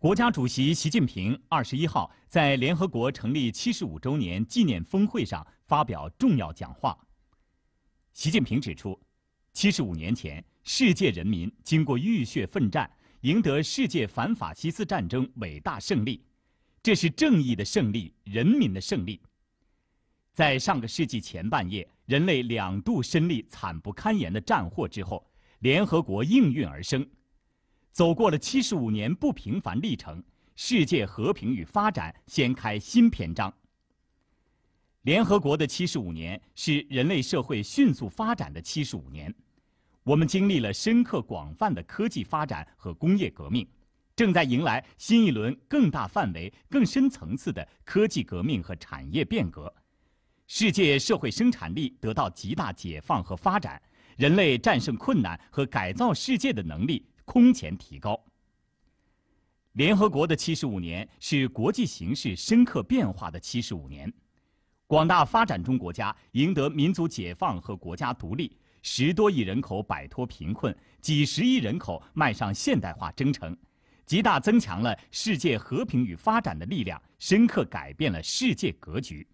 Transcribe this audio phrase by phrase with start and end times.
[0.00, 6.96] 国家主席习近平二十一号在联合国成立七十五周年纪念峰会上发表重要讲话。
[8.12, 8.96] 习近平指出，
[9.52, 12.88] 七十五年前，世界人民经过浴血奋战，
[13.22, 16.24] 赢得世界反法西斯战争伟大胜利，
[16.80, 19.20] 这是正义的胜利，人民的胜利。
[20.32, 25.28] 在上个世纪前半叶，人类两度身历惨不堪言的战祸之后，
[25.58, 27.04] 联合国应运而生。
[27.98, 30.22] 走过了七十五年不平凡历程，
[30.54, 33.52] 世界和平与发展掀开新篇章。
[35.02, 39.34] 联合国的七十五年是人类社会迅速发展的七十五年，
[40.04, 43.66] 我们经历了深刻广泛的科技发展和工业革命，
[44.14, 49.74] 正在迎来新一轮更大范围、更深层次的科技革命和产业变革，
[50.46, 53.82] 世界社会生产力得到极大解放和发展，
[54.16, 57.04] 人类战胜困难和改造世界的能力。
[57.28, 58.18] 空前提高。
[59.72, 64.10] 联合国的七十五年是国际形势深刻变化的七十五年，
[64.86, 73.54] 广大发展中国家赢得民族解放和国家独立，十多亿人口摆脱贫困，几十亿人口迈上现代化征程，
[74.06, 79.28] 极大增强了世界和平与发展的力量，深刻改变了世界格局。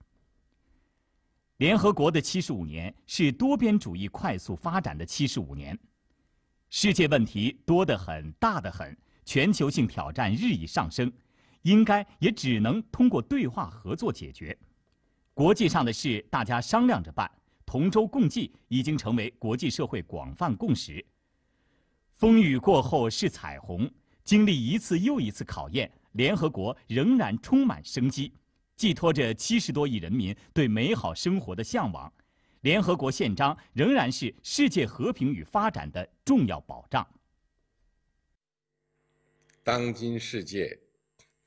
[1.59, 5.79] 联合国的七十五年是多边主义快速发展的七十五年。
[6.77, 11.11] 世界问题多得很，大得很，全球性挑战日益上升，
[11.63, 14.59] 应该也只能通过对话合作解决。
[15.35, 17.31] 国际上的事，大家商量着办，
[17.65, 21.03] 同舟共济已经成为国际社会广泛共识。
[22.17, 23.89] 风雨过后是彩虹，
[24.25, 28.33] 经历一次又一次考验，联合国仍然充满生机，
[28.75, 32.13] 寄托着七十多亿人民对美好生活的向往。
[32.65, 37.07] 联合国宪章仍然是世界和平与发展的重要保障。
[39.63, 40.81] 当今世界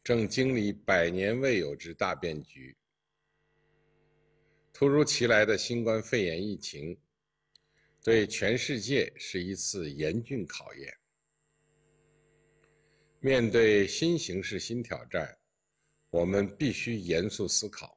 [0.04, 2.78] 正经历百年未有之大变局，
[4.72, 6.96] 突如其来的新冠肺炎疫情
[8.04, 10.96] 对全世界是一次严峻考验。
[13.20, 15.36] 面对新形势、新挑战，
[16.12, 17.97] 我们必须严肃思考。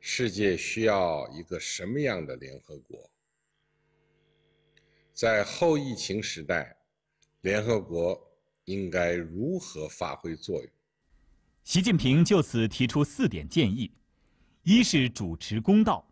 [0.00, 3.10] 世界需要一个什么样的联合国？
[5.12, 6.76] 在后疫情时代，
[7.40, 8.18] 联合国
[8.64, 10.70] 应该如何发挥作用？
[11.64, 13.92] 习近平就此提出四点建议：
[14.62, 16.08] 一是主持公道，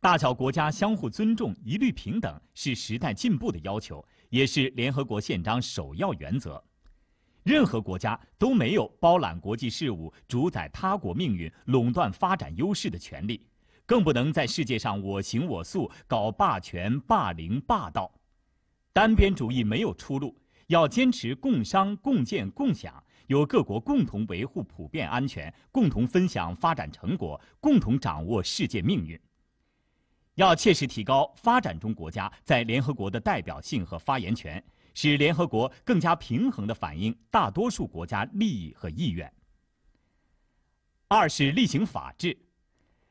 [0.00, 6.62] 大小国家相互尊重、一律平等是时代进步的要求，也是联合国宪章首要原则。
[7.44, 13.46] 任何国家都没有包揽国际事务、主宰他国命运、垄断发展优势的权利，
[13.84, 18.10] 更不能在世界上我行我素、搞霸权、霸凌、霸道。
[18.94, 20.34] 单边主义没有出路，
[20.68, 29.20] 要坚持共商、共建、共享，由各国共同维护普遍安全，共同分享发展成果，共同掌握世界命运。
[30.36, 34.64] 要切实提高发展中国家在联合国的代表性和发言权。
[34.94, 39.30] 使联合国更加平衡地反映大多数国家利益和意愿。
[41.08, 42.36] 二是厉行法治，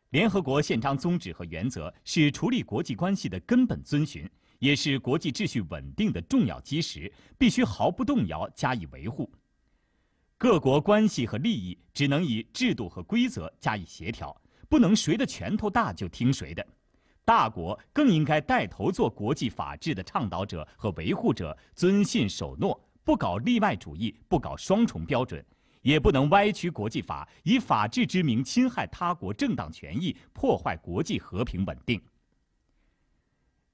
[0.09, 4.29] 联合国宪章宗旨和原则是处理国际关系的根本遵循，
[4.59, 9.31] 也是国际秩序稳定的重要基石，必须毫不动摇加以维护。
[10.37, 14.35] 各国关系和利益只能以制度和规则加以协调，
[14.67, 16.67] 不能谁的拳头大就听谁的。
[17.25, 25.43] 大国更应该带头做国际法治的倡导者和维护者，遵信守诺，不搞例外主义，不搞双重标准，
[25.81, 32.01] 也不能歪曲国际法，以法治之名侵害他国正当权益，破坏国际和平稳定。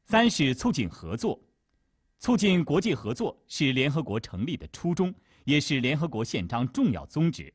[0.04, 1.40] 三是促进合作，
[2.20, 7.52] 促进国际合作是联合国成立的初衷，也是联合国宪章重要宗旨。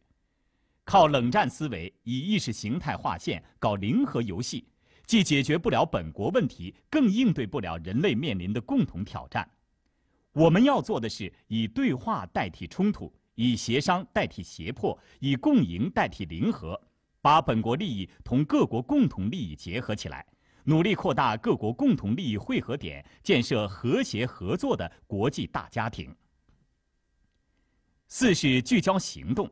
[0.84, 4.66] 靠冷战思维，以意识形态划线，搞零和游戏。
[5.06, 9.48] 既解决不了本国问题，更应对不了人类面临的共同挑战。
[10.32, 16.80] 我们要做的是以对话代替冲突，以协商代替胁迫，以共赢代替零和，
[17.20, 20.26] 把本国利益同各国共同利益结合起来，
[20.64, 26.14] 努力扩大各国共同利益汇合点，建设和谐合作的国际大家庭。
[28.08, 29.50] 四是聚焦行动，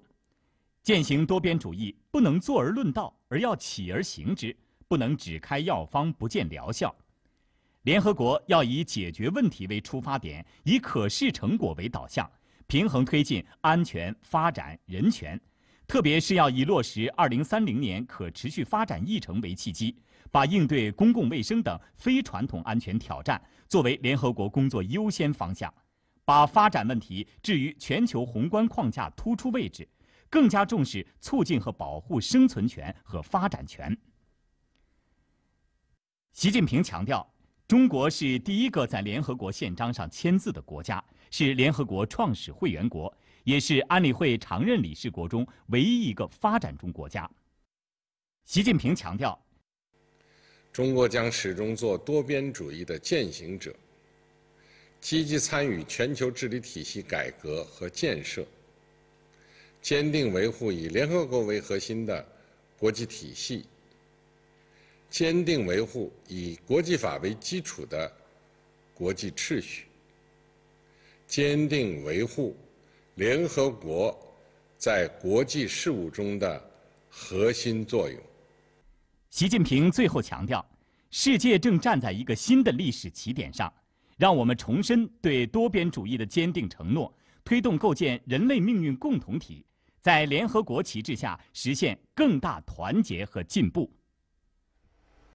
[0.82, 4.56] 践行多边主义不能坐而论道，而要起而行之。
[4.92, 6.94] 不能只开药方不见疗效，
[7.84, 12.30] 联合国要以解决问题为出发点，以可视成果为导向，
[12.66, 15.40] 平衡推进安全、发展、人权，
[15.86, 19.96] 特别是要以落实二零三零年可持续发展议程为契机，
[20.30, 25.72] 把应对公共卫生等非传统安全挑战作为联合国工作优先方向，
[26.22, 29.88] 把发展问题置于全球宏观框架突出位置，
[30.28, 33.96] 更加重视促进和保护生存权和发展权。
[36.32, 37.30] 习近平强调，
[37.68, 43.14] 中国是第一个在联合国宪章上签字的国家，是联合国创始会员国，
[43.44, 47.30] 也是安理会常任理事国中唯一一个发展中国家。
[48.46, 49.38] 习近平强调，
[50.72, 53.76] 中国将始终做多边主义的践行者，
[55.02, 58.42] 积极参与全球治理体系改革和建设，
[59.82, 62.26] 坚定维护以联合国为核心的
[62.78, 63.66] 国际体系。
[65.12, 68.10] 坚定维护以国际法为基础的
[68.94, 69.84] 国际秩序，
[71.26, 72.56] 坚定维护
[73.16, 74.18] 联合国
[74.78, 76.58] 在国际事务中的
[77.10, 78.18] 核心作用。
[79.28, 80.66] 习近平最后强调，
[81.10, 83.70] 世界正站在一个新的历史起点上，
[84.16, 87.14] 让我们重申对多边主义的坚定承诺，
[87.44, 89.62] 推动构建人类命运共同体，
[90.00, 93.92] 在联合国旗帜下实现更大团结和进步。